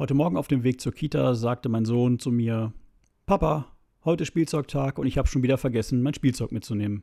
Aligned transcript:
Heute 0.00 0.14
Morgen 0.14 0.38
auf 0.38 0.48
dem 0.48 0.64
Weg 0.64 0.80
zur 0.80 0.92
Kita 0.92 1.34
sagte 1.34 1.68
mein 1.68 1.84
Sohn 1.84 2.18
zu 2.18 2.30
mir: 2.30 2.72
Papa, 3.26 3.70
heute 4.02 4.24
Spielzeugtag 4.24 4.98
und 4.98 5.06
ich 5.06 5.18
habe 5.18 5.28
schon 5.28 5.42
wieder 5.42 5.58
vergessen, 5.58 6.00
mein 6.00 6.14
Spielzeug 6.14 6.52
mitzunehmen. 6.52 7.02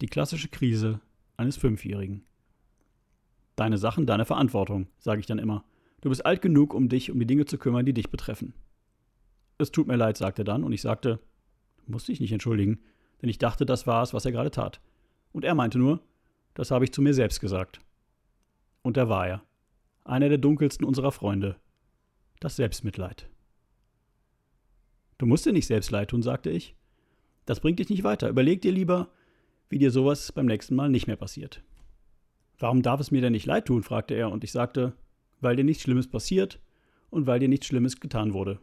Die 0.00 0.06
klassische 0.06 0.46
Krise 0.46 1.00
eines 1.36 1.56
Fünfjährigen. 1.56 2.24
Deine 3.56 3.76
Sachen, 3.76 4.06
deine 4.06 4.24
Verantwortung, 4.24 4.86
sage 5.00 5.18
ich 5.18 5.26
dann 5.26 5.40
immer. 5.40 5.64
Du 6.00 6.10
bist 6.10 6.24
alt 6.24 6.42
genug, 6.42 6.74
um 6.74 6.88
dich 6.88 7.10
um 7.10 7.18
die 7.18 7.26
Dinge 7.26 7.44
zu 7.44 7.58
kümmern, 7.58 7.84
die 7.84 7.92
dich 7.92 8.08
betreffen. 8.08 8.54
Es 9.58 9.72
tut 9.72 9.88
mir 9.88 9.96
leid, 9.96 10.16
sagte 10.16 10.42
er 10.42 10.44
dann, 10.44 10.62
und 10.62 10.70
ich 10.70 10.82
sagte, 10.82 11.18
musste 11.88 12.12
ich 12.12 12.20
nicht 12.20 12.30
entschuldigen, 12.30 12.78
denn 13.20 13.30
ich 13.30 13.38
dachte, 13.38 13.66
das 13.66 13.84
war 13.84 14.04
es, 14.04 14.14
was 14.14 14.24
er 14.24 14.30
gerade 14.30 14.52
tat. 14.52 14.80
Und 15.32 15.44
er 15.44 15.56
meinte 15.56 15.80
nur, 15.80 15.98
das 16.54 16.70
habe 16.70 16.84
ich 16.84 16.92
zu 16.92 17.02
mir 17.02 17.14
selbst 17.14 17.40
gesagt. 17.40 17.80
Und 18.82 18.96
da 18.96 19.08
war 19.08 19.26
er, 19.26 19.42
einer 20.08 20.28
der 20.28 20.38
dunkelsten 20.38 20.86
unserer 20.86 21.12
Freunde, 21.12 21.56
das 22.40 22.56
Selbstmitleid. 22.56 23.28
Du 25.18 25.26
musst 25.26 25.46
dir 25.46 25.52
nicht 25.52 25.66
selbst 25.66 25.90
leid 25.90 26.10
tun, 26.10 26.22
sagte 26.22 26.50
ich. 26.50 26.74
Das 27.44 27.60
bringt 27.60 27.78
dich 27.78 27.90
nicht 27.90 28.04
weiter. 28.04 28.28
Überleg 28.28 28.62
dir 28.62 28.72
lieber, 28.72 29.10
wie 29.68 29.78
dir 29.78 29.90
sowas 29.90 30.32
beim 30.32 30.46
nächsten 30.46 30.76
Mal 30.76 30.88
nicht 30.88 31.06
mehr 31.06 31.16
passiert. 31.16 31.62
Warum 32.58 32.82
darf 32.82 33.00
es 33.00 33.10
mir 33.10 33.20
denn 33.20 33.32
nicht 33.32 33.46
leid 33.46 33.66
tun? 33.66 33.82
fragte 33.82 34.14
er, 34.14 34.30
und 34.30 34.44
ich 34.44 34.52
sagte, 34.52 34.94
weil 35.40 35.56
dir 35.56 35.64
nichts 35.64 35.82
Schlimmes 35.82 36.08
passiert 36.08 36.60
und 37.10 37.26
weil 37.26 37.40
dir 37.40 37.48
nichts 37.48 37.66
Schlimmes 37.66 38.00
getan 38.00 38.32
wurde. 38.32 38.58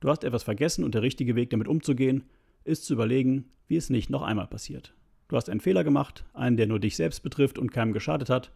Du 0.00 0.08
hast 0.08 0.24
etwas 0.24 0.42
vergessen 0.42 0.84
und 0.84 0.94
der 0.94 1.02
richtige 1.02 1.36
Weg 1.36 1.50
damit 1.50 1.68
umzugehen, 1.68 2.24
ist 2.64 2.84
zu 2.84 2.94
überlegen, 2.94 3.50
wie 3.68 3.76
es 3.76 3.90
nicht 3.90 4.10
noch 4.10 4.22
einmal 4.22 4.46
passiert. 4.46 4.94
Du 5.28 5.36
hast 5.36 5.48
einen 5.48 5.60
Fehler 5.60 5.84
gemacht, 5.84 6.24
einen, 6.34 6.56
der 6.56 6.66
nur 6.66 6.80
dich 6.80 6.96
selbst 6.96 7.22
betrifft 7.22 7.58
und 7.58 7.72
keinem 7.72 7.92
geschadet 7.92 8.30
hat, 8.30 8.52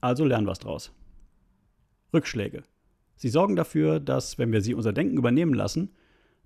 also 0.00 0.24
lern 0.24 0.46
was 0.46 0.58
draus. 0.58 0.92
Rückschläge. 2.12 2.64
Sie 3.16 3.28
sorgen 3.28 3.56
dafür, 3.56 4.00
dass, 4.00 4.38
wenn 4.38 4.52
wir 4.52 4.60
sie 4.60 4.74
unser 4.74 4.92
Denken 4.92 5.18
übernehmen 5.18 5.54
lassen, 5.54 5.90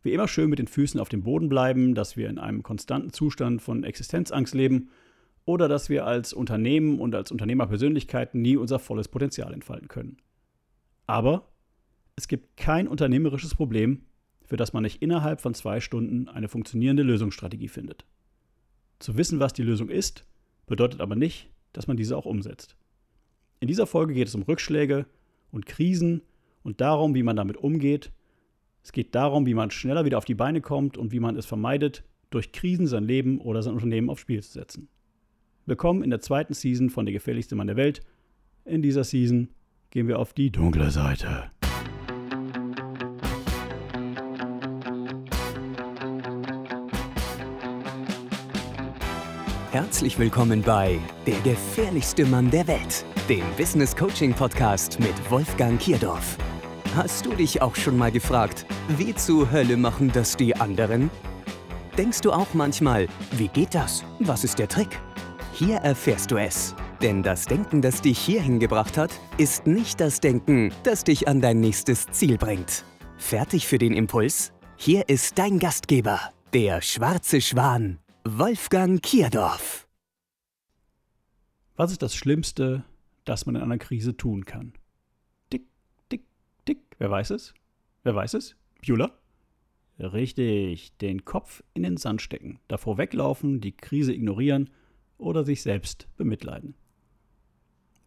wir 0.03 0.13
immer 0.13 0.29
schön 0.29 0.51
mit 0.51 0.59
den 0.59 0.69
Füßen 0.69 1.01
auf 1.01 1.09
dem 1.09 1.23
Boden 1.23 1.49
bleiben, 1.49 1.95
dass 1.95 2.17
wir 2.17 2.29
in 2.29 2.39
einem 2.39 2.63
konstanten 2.63 3.13
Zustand 3.13 3.63
von 3.63 3.85
Existenzangst 3.85 4.55
leben 4.55 4.91
oder 5.47 5.69
dass 5.69 5.89
wir 5.89 6.07
als 6.07 6.33
Unternehmen 6.33 7.01
und 7.01 7.15
als 7.15 7.31
Unternehmerpersönlichkeiten 7.31 8.41
nie 8.41 8.57
unser 8.57 8.79
volles 8.79 9.09
Potenzial 9.09 9.53
entfalten 9.53 9.89
können. 9.89 10.19
Aber 11.07 11.49
es 12.17 12.29
gibt 12.29 12.57
kein 12.57 12.89
unternehmerisches 12.89 13.55
Problem, 13.55 14.03
für 14.45 14.57
das 14.57 14.73
man 14.73 14.83
nicht 14.83 15.03
innerhalb 15.03 15.41
von 15.41 15.55
zwei 15.55 15.81
Stunden 15.81 16.29
eine 16.29 16.49
funktionierende 16.49 17.03
Lösungsstrategie 17.03 17.69
findet. 17.69 18.05
Zu 18.99 19.17
wissen, 19.17 19.41
was 19.41 19.53
die 19.53 19.63
Lösung 19.63 19.89
ist, 19.89 20.27
bedeutet 20.67 21.01
aber 21.01 21.17
nicht, 21.17 21.51
dass 21.73 21.87
man 21.87 21.97
diese 21.97 22.17
auch 22.17 22.27
umsetzt. 22.27 22.77
In 23.61 23.69
dieser 23.69 23.87
Folge 23.87 24.15
geht 24.15 24.29
es 24.29 24.35
um 24.35 24.43
Rückschläge 24.43 25.07
und 25.55 25.67
Krisen 25.67 26.23
und 26.63 26.81
darum, 26.81 27.15
wie 27.15 27.23
man 27.23 27.37
damit 27.37 27.57
umgeht. 27.57 28.13
Es 28.83 28.93
geht 28.93 29.15
darum, 29.15 29.47
wie 29.47 29.55
man 29.55 29.71
schneller 29.71 30.05
wieder 30.05 30.19
auf 30.19 30.25
die 30.25 30.35
Beine 30.35 30.61
kommt 30.61 30.99
und 30.99 31.13
wie 31.13 31.21
man 31.21 31.37
es 31.37 31.47
vermeidet, 31.47 32.05
durch 32.31 32.53
Krisen 32.53 32.89
sein 32.89 33.05
Leben 33.05 33.41
oder 33.41 33.63
sein 33.63 33.75
Unternehmen 33.75 34.11
aufs 34.11 34.23
Spiel 34.23 34.43
zu 34.43 34.53
setzen. 34.53 34.89
Willkommen 35.65 36.03
in 36.03 36.11
der 36.11 36.21
zweiten 36.21 36.53
Season 36.53 36.91
von 36.91 37.07
Der 37.07 37.13
gefährlichste 37.13 37.55
Mann 37.55 37.69
der 37.69 37.77
Welt. 37.77 38.03
In 38.65 38.83
dieser 38.83 39.05
Season 39.05 39.49
gehen 39.91 40.09
wir 40.09 40.19
auf 40.19 40.35
die 40.35 40.51
dunkle 40.51 40.91
Seite. 40.91 41.51
Herzlich 49.71 50.19
willkommen 50.19 50.63
bei 50.63 50.99
Der 51.27 51.41
gefährlichste 51.41 52.27
Mann 52.27 52.51
der 52.51 52.67
Welt, 52.67 53.05
dem 53.29 53.45
Business 53.57 53.97
Coaching 53.97 54.35
Podcast 54.35 55.01
mit 55.01 55.31
Wolfgang 55.31 55.81
Kierdorf. 55.81 56.37
Hast 56.95 57.25
du 57.25 57.35
dich 57.35 57.63
auch 57.63 57.75
schon 57.75 57.97
mal 57.97 58.13
gefragt, 58.13 58.67
wie 58.99 59.15
zur 59.15 59.51
Hölle 59.51 59.79
machen 59.79 60.13
das 60.13 60.37
die 60.37 60.55
anderen? 60.55 61.11
Denkst 61.97 62.21
du 62.21 62.33
auch 62.33 62.53
manchmal, 62.53 63.09
wie 63.33 63.49
geht 63.49 63.75
das? 63.75 64.05
Was 64.19 64.45
ist 64.45 64.59
der 64.59 64.69
Trick? 64.69 65.01
Hier 65.55 65.77
erfährst 65.77 66.31
du 66.31 66.37
es. 66.37 66.75
Denn 67.01 67.23
das 67.23 67.47
Denken, 67.47 67.81
das 67.81 68.03
dich 68.03 68.19
hierhin 68.19 68.61
gebracht 68.61 68.99
hat, 68.99 69.11
ist 69.39 69.67
nicht 69.67 70.01
das 70.01 70.21
Denken, 70.21 70.71
das 70.83 71.03
dich 71.03 71.27
an 71.27 71.41
dein 71.41 71.61
nächstes 71.61 72.07
Ziel 72.11 72.37
bringt. 72.37 72.85
Fertig 73.17 73.67
für 73.67 73.79
den 73.79 73.95
Impuls? 73.95 74.53
Hier 74.77 75.09
ist 75.09 75.39
dein 75.39 75.59
Gastgeber, 75.59 76.21
der 76.53 76.83
schwarze 76.83 77.41
Schwan 77.41 78.01
Wolfgang 78.27 79.03
Kierdorf. 79.03 79.87
Was 81.77 81.91
ist 81.91 82.03
das 82.03 82.15
Schlimmste, 82.15 82.85
das 83.25 83.47
man 83.47 83.57
in 83.57 83.63
einer 83.63 83.79
Krise 83.79 84.17
tun 84.17 84.45
kann? 84.45 84.75
Dick, 85.53 85.67
dick, 86.11 86.25
dick. 86.69 86.79
Wer 86.99 87.11
weiß 87.11 87.31
es? 87.31 87.55
Wer 88.03 88.15
weiß 88.15 88.35
es? 88.35 88.57
Beulah? 88.87 89.13
Richtig, 89.99 90.97
den 90.99 91.25
Kopf 91.25 91.63
in 91.73 91.85
den 91.85 91.97
Sand 91.97 92.21
stecken, 92.21 92.59
davor 92.67 92.99
weglaufen, 92.99 93.61
die 93.61 93.77
Krise 93.77 94.13
ignorieren 94.13 94.71
oder 95.19 95.45
sich 95.45 95.63
selbst 95.63 96.09
bemitleiden. 96.17 96.75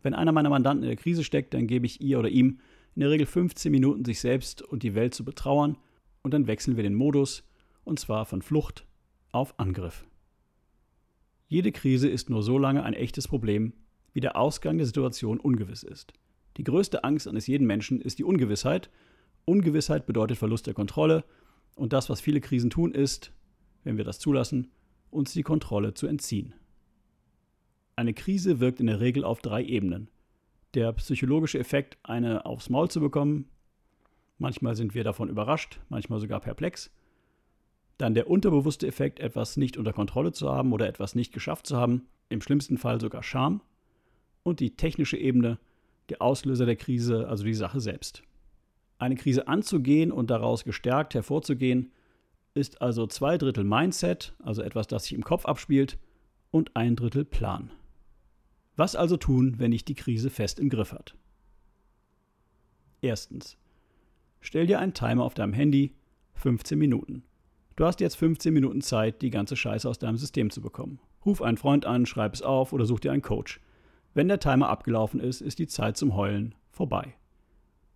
Wenn 0.03 0.13
einer 0.13 0.33
meiner 0.33 0.49
Mandanten 0.49 0.83
in 0.83 0.89
der 0.89 0.97
Krise 0.97 1.23
steckt, 1.23 1.53
dann 1.53 1.67
gebe 1.67 1.85
ich 1.85 2.01
ihr 2.01 2.19
oder 2.19 2.29
ihm 2.29 2.59
in 2.95 3.01
der 3.01 3.09
Regel 3.09 3.25
15 3.25 3.71
Minuten, 3.71 4.05
sich 4.05 4.19
selbst 4.19 4.61
und 4.61 4.83
die 4.83 4.95
Welt 4.95 5.13
zu 5.13 5.23
betrauern, 5.23 5.77
und 6.23 6.33
dann 6.33 6.47
wechseln 6.47 6.75
wir 6.75 6.83
den 6.83 6.95
Modus, 6.95 7.43
und 7.85 7.99
zwar 7.99 8.25
von 8.25 8.41
Flucht 8.41 8.85
auf 9.31 9.57
Angriff. 9.59 10.05
Jede 11.47 11.71
Krise 11.71 12.09
ist 12.09 12.29
nur 12.29 12.43
so 12.43 12.57
lange 12.57 12.83
ein 12.83 12.93
echtes 12.93 13.27
Problem, 13.27 13.73
wie 14.17 14.19
der 14.19 14.35
Ausgang 14.35 14.77
der 14.77 14.87
Situation 14.87 15.39
ungewiss 15.39 15.83
ist. 15.83 16.11
Die 16.57 16.63
größte 16.63 17.03
Angst 17.03 17.27
eines 17.27 17.45
jeden 17.45 17.67
Menschen 17.67 18.01
ist 18.01 18.17
die 18.17 18.23
Ungewissheit. 18.23 18.89
Ungewissheit 19.45 20.07
bedeutet 20.07 20.39
Verlust 20.39 20.65
der 20.65 20.73
Kontrolle 20.73 21.23
und 21.75 21.93
das, 21.93 22.09
was 22.09 22.19
viele 22.19 22.41
Krisen 22.41 22.71
tun, 22.71 22.95
ist, 22.95 23.31
wenn 23.83 23.95
wir 23.95 24.03
das 24.03 24.17
zulassen, 24.17 24.71
uns 25.11 25.33
die 25.33 25.43
Kontrolle 25.43 25.93
zu 25.93 26.07
entziehen. 26.07 26.55
Eine 27.95 28.15
Krise 28.15 28.59
wirkt 28.59 28.79
in 28.79 28.87
der 28.87 29.01
Regel 29.01 29.23
auf 29.23 29.39
drei 29.39 29.63
Ebenen. 29.63 30.09
Der 30.73 30.93
psychologische 30.93 31.59
Effekt, 31.59 31.99
eine 32.01 32.47
aufs 32.47 32.71
Maul 32.71 32.89
zu 32.89 32.99
bekommen. 32.99 33.47
Manchmal 34.39 34.75
sind 34.75 34.95
wir 34.95 35.03
davon 35.03 35.29
überrascht, 35.29 35.79
manchmal 35.89 36.19
sogar 36.19 36.39
perplex. 36.39 36.91
Dann 37.99 38.15
der 38.15 38.31
unterbewusste 38.31 38.87
Effekt, 38.87 39.19
etwas 39.19 39.57
nicht 39.57 39.77
unter 39.77 39.93
Kontrolle 39.93 40.31
zu 40.31 40.49
haben 40.49 40.73
oder 40.73 40.87
etwas 40.87 41.13
nicht 41.13 41.33
geschafft 41.33 41.67
zu 41.67 41.77
haben, 41.77 42.07
im 42.29 42.41
schlimmsten 42.41 42.79
Fall 42.79 42.99
sogar 42.99 43.21
Scham. 43.21 43.61
Und 44.47 44.61
die 44.61 44.77
technische 44.77 45.17
Ebene, 45.17 45.59
der 46.07 46.21
Auslöser 46.21 46.65
der 46.65 46.77
Krise, 46.77 47.27
also 47.27 47.43
die 47.43 47.53
Sache 47.53 47.81
selbst. 47.81 48.23
Eine 48.97 49.17
Krise 49.17 49.49
anzugehen 49.49 50.09
und 50.09 50.29
daraus 50.29 50.63
gestärkt 50.63 51.15
hervorzugehen, 51.15 51.91
ist 52.53 52.81
also 52.81 53.07
zwei 53.07 53.37
Drittel 53.37 53.65
Mindset, 53.65 54.33
also 54.41 54.61
etwas, 54.61 54.87
das 54.87 55.03
sich 55.03 55.11
im 55.11 55.25
Kopf 55.25 55.45
abspielt, 55.45 55.97
und 56.49 56.77
ein 56.77 56.95
Drittel 56.95 57.25
Plan. 57.25 57.71
Was 58.77 58.95
also 58.95 59.17
tun, 59.17 59.55
wenn 59.57 59.71
dich 59.71 59.83
die 59.83 59.95
Krise 59.95 60.29
fest 60.29 60.61
im 60.61 60.69
Griff 60.69 60.93
hat? 60.93 61.17
Erstens. 63.01 63.57
Stell 64.39 64.65
dir 64.65 64.79
einen 64.79 64.93
Timer 64.93 65.25
auf 65.25 65.33
deinem 65.33 65.51
Handy, 65.51 65.93
15 66.35 66.79
Minuten. 66.79 67.23
Du 67.75 67.83
hast 67.83 67.99
jetzt 67.99 68.15
15 68.15 68.53
Minuten 68.53 68.79
Zeit, 68.79 69.21
die 69.21 69.29
ganze 69.29 69.57
Scheiße 69.57 69.89
aus 69.89 69.99
deinem 69.99 70.15
System 70.15 70.51
zu 70.51 70.61
bekommen. 70.61 71.01
Ruf 71.25 71.41
einen 71.41 71.57
Freund 71.57 71.85
an, 71.85 72.05
schreib 72.05 72.33
es 72.33 72.41
auf 72.41 72.71
oder 72.71 72.85
such 72.85 73.01
dir 73.01 73.11
einen 73.11 73.21
Coach. 73.21 73.59
Wenn 74.17 74.27
der 74.29 74.39
Timer 74.39 74.69
abgelaufen 74.69 75.19
ist, 75.19 75.41
ist 75.41 75.59
die 75.59 75.67
Zeit 75.67 75.95
zum 75.95 76.15
Heulen 76.15 76.55
vorbei. 76.71 77.13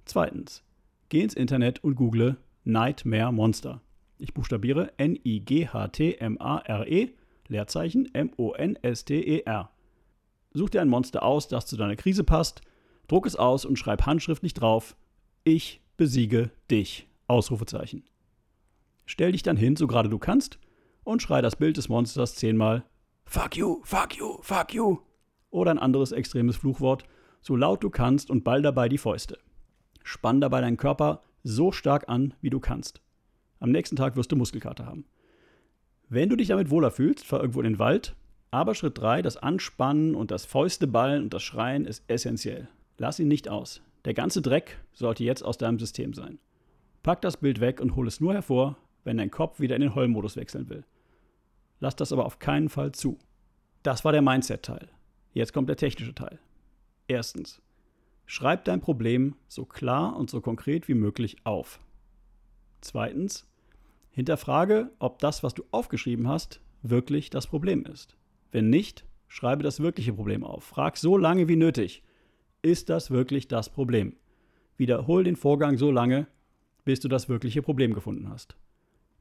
Zweitens. 0.06 0.64
Geh 1.10 1.22
ins 1.22 1.34
Internet 1.34 1.84
und 1.84 1.96
google 1.96 2.38
Nightmare 2.64 3.34
Monster. 3.34 3.82
Ich 4.20 4.36
buchstabiere 4.36 4.94
N-I-G-H-T-M-A-R-E, 4.98 5.50
Leerzeichen 7.48 8.14
M-O-N-S-T-E-R. 8.14 9.72
Such 10.54 10.70
dir 10.70 10.82
ein 10.82 10.90
Monster 10.90 11.24
aus, 11.24 11.48
das 11.48 11.66
zu 11.66 11.76
deiner 11.76 11.96
Krise 11.96 12.24
passt, 12.24 12.62
druck 13.08 13.26
es 13.26 13.36
aus 13.36 13.66
und 13.66 13.80
schreib 13.80 14.06
handschriftlich 14.06 14.54
drauf: 14.54 14.96
Ich 15.44 15.82
besiege 15.98 16.52
dich. 16.70 17.08
Ausrufezeichen. 17.26 18.04
Stell 19.08 19.32
dich 19.32 19.42
dann 19.42 19.58
hin, 19.58 19.76
so 19.76 19.88
gerade 19.88 20.10
du 20.10 20.20
kannst, 20.20 20.60
und 21.04 21.24
schrei 21.24 21.42
das 21.42 21.56
Bild 21.56 21.78
des 21.78 21.90
Monsters 21.90 22.36
zehnmal 22.36 22.86
Fuck 23.26 23.58
you, 23.58 23.82
fuck 23.84 24.16
you, 24.16 24.38
fuck 24.44 24.72
you. 24.72 25.00
Oder 25.52 25.72
ein 25.72 25.80
anderes 25.80 26.12
extremes 26.12 26.58
Fluchwort, 26.58 27.04
so 27.42 27.56
laut 27.56 27.84
du 27.84 27.90
kannst 27.90 28.32
und 28.32 28.44
ball 28.44 28.62
dabei 28.62 28.90
die 28.90 28.98
Fäuste. 28.98 29.38
Spann 30.04 30.42
dabei 30.42 30.62
deinen 30.62 30.78
Körper 30.78 31.22
so 31.44 31.72
stark 31.72 32.10
an, 32.10 32.34
wie 32.42 32.50
du 32.50 32.60
kannst. 32.60 33.02
Am 33.60 33.72
nächsten 33.72 33.96
Tag 33.96 34.16
wirst 34.16 34.32
du 34.32 34.36
Muskelkater 34.36 34.86
haben. 34.86 35.06
Wenn 36.10 36.30
du 36.30 36.36
dich 36.36 36.48
damit 36.48 36.72
wohler 36.72 36.92
fühlst, 36.92 37.26
fahr 37.26 37.40
irgendwo 37.40 37.62
in 37.62 37.72
den 37.72 37.80
Wald. 37.80 38.16
Aber 38.50 38.76
Schritt 38.76 38.98
3, 38.98 39.22
das 39.22 39.38
Anspannen 39.38 40.14
und 40.16 40.32
das 40.32 40.46
Fäusteballen 40.46 41.24
und 41.24 41.34
das 41.34 41.44
Schreien 41.44 41.86
ist 41.86 42.04
essentiell. 42.08 42.68
Lass 42.98 43.20
ihn 43.20 43.30
nicht 43.30 43.48
aus. 43.48 43.82
Der 44.04 44.14
ganze 44.14 44.42
Dreck 44.42 44.84
sollte 44.94 45.24
jetzt 45.24 45.44
aus 45.44 45.58
deinem 45.58 45.80
System 45.80 46.14
sein. 46.14 46.40
Pack 47.04 47.22
das 47.22 47.38
Bild 47.38 47.62
weg 47.62 47.80
und 47.80 47.96
hol 47.96 48.08
es 48.08 48.20
nur 48.20 48.34
hervor, 48.34 48.78
wenn 49.04 49.18
dein 49.18 49.32
Kopf 49.32 49.60
wieder 49.60 49.76
in 49.76 49.82
den 49.82 49.96
Heulmodus 49.96 50.36
wechseln 50.36 50.70
will. 50.70 50.84
Lass 51.80 51.96
das 51.96 52.12
aber 52.12 52.26
auf 52.26 52.40
keinen 52.40 52.70
Fall 52.70 52.92
zu. 52.92 53.18
Das 53.84 54.04
war 54.04 54.12
der 54.12 54.22
Mindset-Teil. 54.22 54.90
Jetzt 55.34 55.54
kommt 55.54 55.70
der 55.70 55.78
technische 55.78 56.14
Teil. 56.14 56.40
Erstens. 57.08 57.62
Schreib 58.26 58.66
dein 58.66 58.82
Problem 58.82 59.36
so 59.48 59.66
klar 59.66 60.16
und 60.16 60.30
so 60.30 60.42
konkret 60.42 60.88
wie 60.88 60.94
möglich 60.94 61.38
auf. 61.44 61.80
Zweitens, 62.82 63.48
hinterfrage, 64.12 64.92
ob 65.00 65.20
das, 65.20 65.44
was 65.44 65.54
du 65.54 65.64
aufgeschrieben 65.72 66.28
hast, 66.28 66.62
wirklich 66.82 67.30
das 67.30 67.48
Problem 67.48 67.86
ist. 67.86 68.16
Wenn 68.52 68.70
nicht, 68.70 69.06
schreibe 69.28 69.64
das 69.64 69.80
wirkliche 69.80 70.14
Problem 70.14 70.44
auf. 70.44 70.64
Frag 70.64 70.98
so 70.98 71.18
lange 71.18 71.48
wie 71.48 71.56
nötig. 71.56 72.04
Ist 72.62 72.90
das 72.90 73.12
wirklich 73.12 73.48
das 73.48 73.70
Problem? 73.70 74.16
Wiederhol 74.78 75.24
den 75.24 75.36
Vorgang 75.36 75.78
so 75.78 75.92
lange, 75.92 76.28
bis 76.84 77.00
du 77.00 77.08
das 77.08 77.30
wirkliche 77.30 77.62
Problem 77.62 77.94
gefunden 77.94 78.30
hast. 78.30 78.56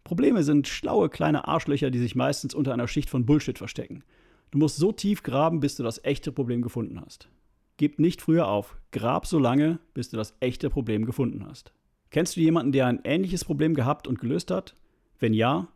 Probleme 0.05 0.43
sind 0.43 0.67
schlaue 0.67 1.09
kleine 1.09 1.47
Arschlöcher, 1.47 1.91
die 1.91 1.99
sich 1.99 2.15
meistens 2.15 2.55
unter 2.55 2.73
einer 2.73 2.89
Schicht 2.89 3.11
von 3.11 3.27
Bullshit 3.27 3.59
verstecken. 3.59 4.03
Du 4.51 4.59
musst 4.59 4.77
so 4.77 4.91
tief 4.91 5.23
graben, 5.23 5.61
bis 5.61 5.77
du 5.77 5.83
das 5.83 6.05
echte 6.05 6.33
Problem 6.33 6.63
gefunden 6.63 7.01
hast. 7.01 7.29
Gib 7.77 7.99
nicht 7.99 8.21
früher 8.21 8.49
auf. 8.49 8.77
Grab 8.91 9.27
so 9.27 9.39
lange, 9.39 9.79
bis 9.95 10.11
du 10.11 10.17
das 10.17 10.35
echte 10.41 10.71
Problem 10.71 11.07
gefunden 11.07 11.47
hast. 11.47 11.73
Kennst 12.11 12.37
du 12.37 12.41
jemanden, 12.41 12.73
der 12.73 12.87
ein 12.87 13.01
ähnliches 13.05 13.45
Problem 13.45 13.75
gehabt 13.75 14.09
und 14.09 14.21
gelöst 14.21 14.51
hat? 14.51 14.75
Wenn 15.21 15.33
ja, 15.33 15.69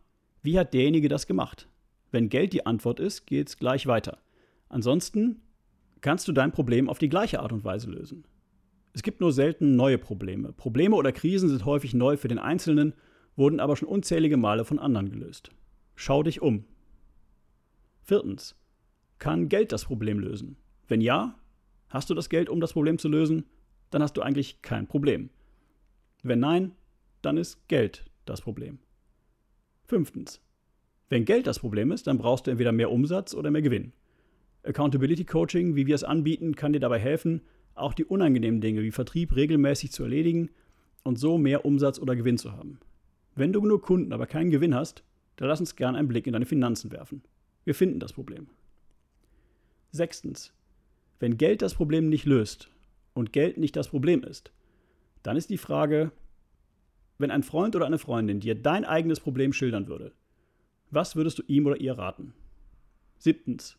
wie 0.43 0.59
hat 0.59 0.73
derjenige 0.73 1.07
das 1.07 1.25
gemacht? 1.25 1.69
Wenn 2.11 2.29
Geld 2.29 2.51
die 2.51 2.65
Antwort 2.65 2.99
ist, 2.99 3.25
geht's 3.25 3.57
gleich 3.57 3.87
weiter. 3.87 4.17
Ansonsten 4.67 5.41
kannst 6.01 6.27
du 6.27 6.33
dein 6.33 6.51
Problem 6.51 6.89
auf 6.89 6.99
die 6.99 7.09
gleiche 7.09 7.39
Art 7.39 7.53
und 7.53 7.63
Weise 7.63 7.89
lösen. 7.89 8.25
Es 8.93 9.01
gibt 9.01 9.21
nur 9.21 9.31
selten 9.31 9.75
neue 9.75 9.97
Probleme. 9.97 10.51
Probleme 10.51 10.95
oder 10.95 11.11
Krisen 11.11 11.49
sind 11.49 11.65
häufig 11.65 11.93
neu 11.93 12.17
für 12.17 12.27
den 12.27 12.39
Einzelnen, 12.39 12.93
wurden 13.35 13.59
aber 13.59 13.75
schon 13.75 13.89
unzählige 13.89 14.37
Male 14.37 14.65
von 14.65 14.79
anderen 14.79 15.09
gelöst. 15.09 15.49
Schau 15.95 16.23
dich 16.23 16.41
um. 16.41 16.65
Viertens. 18.03 18.55
Kann 19.19 19.49
Geld 19.49 19.71
das 19.71 19.85
Problem 19.85 20.19
lösen? 20.19 20.57
Wenn 20.87 21.01
ja, 21.01 21.35
Hast 21.95 22.09
du 22.09 22.13
das 22.13 22.27
Geld, 22.27 22.49
um 22.49 22.59
das 22.59 22.73
Problem 22.73 22.97
zu 22.97 23.07
lösen? 23.07 23.45
Dann 23.89 24.01
hast 24.01 24.17
du 24.17 24.21
eigentlich 24.21 24.61
kein 24.61 24.85
Problem. 24.85 25.29
Wenn 26.23 26.39
nein, 26.39 26.73
dann 27.21 27.37
ist 27.37 27.67
Geld 27.69 28.05
das 28.25 28.41
Problem. 28.41 28.79
Fünftens. 29.85 30.41
Wenn 31.07 31.23
Geld 31.23 31.47
das 31.47 31.59
Problem 31.59 31.91
ist, 31.91 32.07
dann 32.07 32.17
brauchst 32.17 32.47
du 32.47 32.51
entweder 32.51 32.71
mehr 32.73 32.91
Umsatz 32.91 33.33
oder 33.33 33.49
mehr 33.49 33.61
Gewinn. 33.61 33.93
Accountability 34.63 35.23
Coaching, 35.23 35.75
wie 35.75 35.85
wir 35.85 35.93
es 35.93 36.03
anbieten, 36.03 36.55
kann 36.55 36.73
dir 36.73 36.79
dabei 36.81 36.99
helfen, 36.99 37.41
auch 37.75 37.93
die 37.93 38.03
unangenehmen 38.03 38.59
Dinge 38.61 38.81
wie 38.81 38.91
Vertrieb 38.91 39.35
regelmäßig 39.35 39.91
zu 39.91 40.03
erledigen 40.03 40.49
und 41.03 41.17
so 41.17 41.37
mehr 41.37 41.65
Umsatz 41.65 41.99
oder 41.99 42.15
Gewinn 42.15 42.37
zu 42.37 42.51
haben. 42.51 42.79
Wenn 43.35 43.53
du 43.53 43.61
genug 43.61 43.83
Kunden, 43.83 44.11
aber 44.11 44.25
keinen 44.25 44.49
Gewinn 44.49 44.73
hast, 44.73 45.03
dann 45.35 45.47
lass 45.47 45.59
uns 45.59 45.75
gerne 45.75 45.99
einen 45.99 46.07
Blick 46.07 46.25
in 46.25 46.33
deine 46.33 46.45
Finanzen 46.45 46.91
werfen. 46.91 47.21
Wir 47.63 47.75
finden 47.75 47.99
das 47.99 48.13
Problem. 48.13 48.47
Sechstens. 49.95 50.53
Wenn 51.19 51.37
Geld 51.37 51.61
das 51.61 51.73
Problem 51.73 52.09
nicht 52.09 52.25
löst 52.25 52.69
und 53.13 53.33
Geld 53.33 53.57
nicht 53.57 53.75
das 53.75 53.87
Problem 53.87 54.23
ist, 54.23 54.51
dann 55.23 55.37
ist 55.37 55.49
die 55.49 55.57
Frage, 55.57 56.11
wenn 57.17 57.31
ein 57.31 57.43
Freund 57.43 57.75
oder 57.75 57.85
eine 57.85 57.97
Freundin 57.97 58.39
dir 58.39 58.55
dein 58.55 58.85
eigenes 58.85 59.19
Problem 59.19 59.53
schildern 59.53 59.87
würde, 59.87 60.13
was 60.91 61.15
würdest 61.15 61.39
du 61.39 61.43
ihm 61.47 61.65
oder 61.65 61.79
ihr 61.79 61.97
raten? 61.97 62.33
Siebtens. 63.17 63.77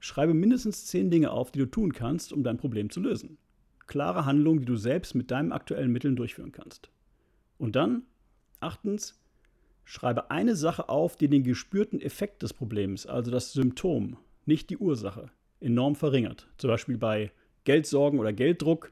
Schreibe 0.00 0.34
mindestens 0.34 0.86
zehn 0.86 1.10
Dinge 1.10 1.30
auf, 1.30 1.52
die 1.52 1.60
du 1.60 1.66
tun 1.66 1.92
kannst, 1.92 2.32
um 2.32 2.42
dein 2.42 2.58
Problem 2.58 2.90
zu 2.90 3.00
lösen. 3.00 3.38
Klare 3.86 4.26
Handlungen, 4.26 4.60
die 4.60 4.66
du 4.66 4.76
selbst 4.76 5.14
mit 5.14 5.30
deinen 5.30 5.52
aktuellen 5.52 5.92
Mitteln 5.92 6.16
durchführen 6.16 6.52
kannst. 6.52 6.90
Und 7.56 7.76
dann, 7.76 8.02
achtens, 8.60 9.20
schreibe 9.84 10.30
eine 10.30 10.56
Sache 10.56 10.88
auf, 10.88 11.16
die 11.16 11.28
den 11.28 11.44
gespürten 11.44 12.00
Effekt 12.00 12.42
des 12.42 12.52
Problems, 12.52 13.06
also 13.06 13.30
das 13.30 13.52
Symptom, 13.52 14.18
nicht 14.46 14.70
die 14.70 14.78
Ursache, 14.78 15.30
enorm 15.60 15.94
verringert. 15.94 16.48
Zum 16.58 16.68
Beispiel 16.68 16.98
bei 16.98 17.32
Geldsorgen 17.64 18.18
oder 18.18 18.32
Gelddruck 18.32 18.90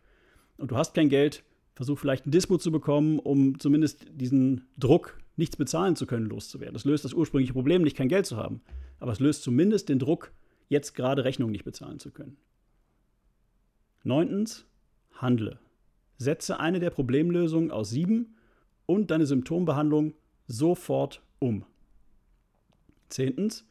und 0.56 0.70
du 0.70 0.76
hast 0.76 0.94
kein 0.94 1.08
Geld, 1.08 1.44
versuch 1.74 1.98
vielleicht 1.98 2.26
ein 2.26 2.30
Dispo 2.30 2.58
zu 2.58 2.70
bekommen, 2.70 3.18
um 3.18 3.58
zumindest 3.58 4.06
diesen 4.12 4.66
Druck, 4.78 5.18
nichts 5.36 5.56
bezahlen 5.56 5.96
zu 5.96 6.06
können, 6.06 6.26
loszuwerden. 6.26 6.74
Das 6.74 6.84
löst 6.84 7.04
das 7.04 7.14
ursprüngliche 7.14 7.54
Problem 7.54 7.82
nicht, 7.82 7.96
kein 7.96 8.08
Geld 8.08 8.26
zu 8.26 8.36
haben. 8.36 8.60
Aber 9.00 9.12
es 9.12 9.20
löst 9.20 9.42
zumindest 9.42 9.88
den 9.88 9.98
Druck, 9.98 10.32
jetzt 10.68 10.94
gerade 10.94 11.24
Rechnungen 11.24 11.52
nicht 11.52 11.64
bezahlen 11.64 11.98
zu 11.98 12.10
können. 12.10 12.36
Neuntens, 14.04 14.66
handle. 15.14 15.58
Setze 16.18 16.60
eine 16.60 16.80
der 16.80 16.90
Problemlösungen 16.90 17.70
aus 17.70 17.90
sieben 17.90 18.36
und 18.86 19.10
deine 19.10 19.26
Symptombehandlung 19.26 20.14
sofort 20.46 21.22
um. 21.38 21.64
Zehntens, 23.08 23.66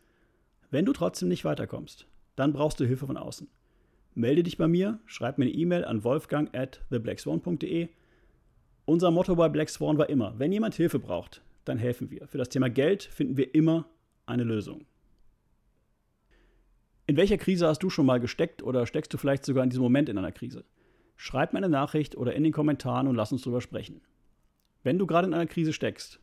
wenn 0.71 0.85
du 0.85 0.93
trotzdem 0.93 1.27
nicht 1.27 1.45
weiterkommst, 1.45 2.07
dann 2.35 2.53
brauchst 2.53 2.79
du 2.79 2.85
Hilfe 2.85 3.05
von 3.05 3.17
außen. 3.17 3.49
Melde 4.13 4.43
dich 4.43 4.57
bei 4.57 4.67
mir, 4.67 4.99
schreib 5.05 5.37
mir 5.37 5.45
eine 5.45 5.53
E-Mail 5.53 5.85
an 5.85 6.03
wolfgang 6.03 6.53
at 6.55 6.81
theblackswan.de. 6.89 7.89
Unser 8.85 9.11
Motto 9.11 9.35
bei 9.35 9.49
Black 9.49 9.69
Swan 9.69 9.97
war 9.97 10.09
immer, 10.09 10.39
wenn 10.39 10.51
jemand 10.51 10.75
Hilfe 10.75 10.97
braucht, 10.97 11.41
dann 11.65 11.77
helfen 11.77 12.09
wir. 12.09 12.27
Für 12.27 12.37
das 12.37 12.49
Thema 12.49 12.69
Geld 12.69 13.03
finden 13.03 13.37
wir 13.37 13.53
immer 13.53 13.85
eine 14.25 14.43
Lösung. 14.43 14.85
In 17.05 17.17
welcher 17.17 17.37
Krise 17.37 17.67
hast 17.67 17.83
du 17.83 17.89
schon 17.89 18.05
mal 18.05 18.21
gesteckt 18.21 18.63
oder 18.63 18.85
steckst 18.87 19.13
du 19.13 19.17
vielleicht 19.17 19.45
sogar 19.45 19.63
in 19.65 19.69
diesem 19.69 19.83
Moment 19.83 20.07
in 20.07 20.17
einer 20.17 20.31
Krise? 20.31 20.63
Schreib 21.17 21.51
mir 21.51 21.57
eine 21.57 21.69
Nachricht 21.69 22.15
oder 22.15 22.33
in 22.33 22.43
den 22.43 22.53
Kommentaren 22.53 23.07
und 23.07 23.15
lass 23.15 23.33
uns 23.33 23.41
darüber 23.41 23.61
sprechen. 23.61 24.01
Wenn 24.83 24.97
du 24.97 25.05
gerade 25.05 25.27
in 25.27 25.33
einer 25.33 25.47
Krise 25.47 25.73
steckst, 25.73 26.19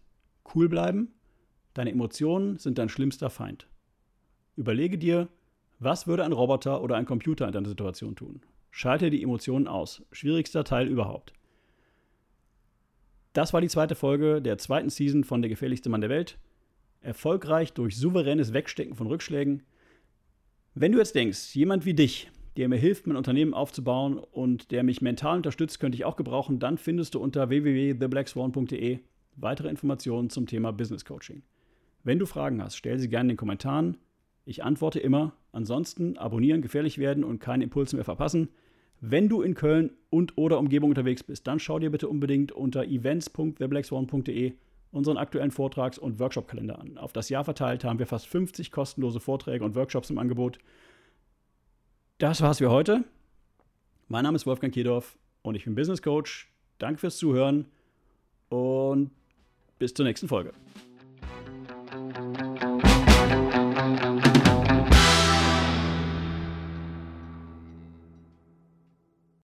cool 0.55 0.69
bleiben, 0.69 1.13
deine 1.75 1.91
Emotionen 1.91 2.57
sind 2.57 2.79
dein 2.79 2.89
schlimmster 2.89 3.29
Feind. 3.29 3.69
Überlege 4.59 4.99
dir, 4.99 5.29
was 5.79 6.09
würde 6.09 6.25
ein 6.25 6.33
Roboter 6.33 6.83
oder 6.83 6.97
ein 6.97 7.07
Computer 7.07 7.47
in 7.47 7.53
deiner 7.53 7.69
Situation 7.69 8.17
tun? 8.17 8.41
Schalte 8.73 9.09
die 9.09 9.23
Emotionen 9.23 9.69
aus. 9.69 10.03
Schwierigster 10.11 10.65
Teil 10.65 10.89
überhaupt. 10.89 11.33
Das 13.35 13.53
war 13.53 13.61
die 13.61 13.69
zweite 13.69 13.95
Folge 13.95 14.43
der 14.43 14.59
zweiten 14.59 14.91
Season 14.91 15.23
von 15.23 15.43
Der 15.43 15.49
gefährlichste 15.49 15.91
Mann 15.91 16.01
der 16.01 16.11
Welt. 16.11 16.39
Erfolgreich 17.03 17.73
durch 17.73 17.97
souveränes 17.97 18.53
Wegstecken 18.53 18.97
von 18.97 19.07
Rückschlägen. 19.07 19.63
Wenn 20.75 20.91
du 20.91 20.99
jetzt 20.99 21.15
denkst, 21.15 21.55
jemand 21.55 21.85
wie 21.85 21.95
dich, 21.95 22.29
der 22.57 22.69
mir 22.69 22.79
hilft, 22.79 23.07
mein 23.07 23.17
Unternehmen 23.17 23.55
aufzubauen 23.55 24.19
und 24.19 24.73
der 24.73 24.83
mich 24.83 25.03
mental 25.03 25.37
unterstützt, 25.37 25.79
könnte 25.79 25.95
ich 25.95 26.05
auch 26.05 26.17
gebrauchen, 26.17 26.59
dann 26.59 26.79
findest 26.79 27.15
du 27.15 27.21
unter 27.21 27.49
www.theblackswan.de 27.49 28.99
weitere 29.37 29.69
Informationen 29.69 30.31
zum 30.31 30.49
Thema 30.49 30.73
Business 30.73 31.05
Coaching. 31.05 31.45
Wenn 32.03 32.19
du 32.19 32.27
Fragen 32.27 32.61
hast, 32.61 32.75
stell 32.75 32.99
sie 32.99 33.09
gerne 33.09 33.27
in 33.27 33.35
den 33.35 33.37
Kommentaren. 33.37 33.99
Ich 34.49 34.65
antworte 34.65 34.99
immer. 34.99 35.35
Ansonsten 35.53 36.17
abonnieren, 36.17 36.63
gefährlich 36.63 36.97
werden 36.97 37.23
und 37.23 37.39
keinen 37.39 37.61
Impuls 37.61 37.93
mehr 37.93 38.05
verpassen. 38.05 38.49
Wenn 38.99 39.29
du 39.29 39.43
in 39.43 39.55
Köln 39.55 39.91
und 40.09 40.39
oder 40.39 40.59
Umgebung 40.59 40.89
unterwegs 40.89 41.23
bist, 41.23 41.47
dann 41.47 41.59
schau 41.59 41.79
dir 41.79 41.91
bitte 41.91 42.09
unbedingt 42.09 42.51
unter 42.53 42.85
events.theblackswan.de 42.85 44.55
unseren 44.91 45.19
aktuellen 45.19 45.51
Vortrags- 45.51 45.99
und 45.99 46.19
Workshop-Kalender 46.19 46.79
an. 46.79 46.97
Auf 46.97 47.13
das 47.13 47.29
Jahr 47.29 47.45
verteilt 47.45 47.85
haben 47.85 47.99
wir 47.99 48.07
fast 48.07 48.27
50 48.27 48.73
kostenlose 48.73 49.21
Vorträge 49.21 49.63
und 49.63 49.75
Workshops 49.75 50.09
im 50.09 50.17
Angebot. 50.17 50.59
Das 52.17 52.41
war's 52.41 52.57
für 52.57 52.71
heute. 52.71 53.05
Mein 54.09 54.25
Name 54.25 54.37
ist 54.37 54.47
Wolfgang 54.47 54.73
Kiedorf 54.73 55.19
und 55.43 55.57
ich 55.57 55.65
bin 55.65 55.75
Business 55.75 56.01
Coach. 56.01 56.51
Danke 56.79 57.01
fürs 57.01 57.19
Zuhören 57.19 57.67
und 58.49 59.11
bis 59.79 59.93
zur 59.93 60.07
nächsten 60.07 60.27
Folge. 60.27 60.55